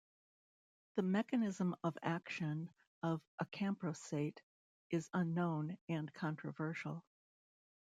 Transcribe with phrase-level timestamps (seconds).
[0.95, 2.71] The mechanism of action
[3.03, 4.39] of acamprosate
[4.89, 7.05] is unknown and controversial.